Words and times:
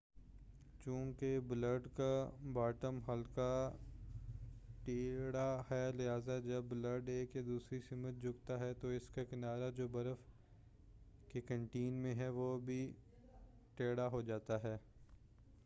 چوں 0.79 1.11
کہ 1.13 1.27
بلیڈ 1.39 1.87
کا 1.95 2.13
باٹم 2.53 2.99
ہلکا 3.07 3.51
ٹیڑھا 4.85 5.63
ہے 5.71 5.91
لہذا 5.95 6.37
جب 6.39 6.63
بلیڈ 6.63 7.09
ایک 7.09 7.35
یا 7.35 7.41
دوسری 7.45 7.79
سمت 7.89 8.21
جھکتا 8.21 8.59
ہے 8.59 8.73
تو 8.73 8.87
اس 8.87 9.07
کا 9.07 9.23
کنارہ 9.23 9.69
جو 9.77 9.87
برف 9.87 10.23
کے 11.27 11.41
کنٹیکٹ 11.41 12.01
میں 12.03 12.15
ہے 12.15 12.29
وہ 12.29 12.57
بھی 12.59 12.81
ٹیڑھا 13.75 14.07
ہو 14.07 14.21
جاتا 14.21 14.63
ہے 14.63 14.75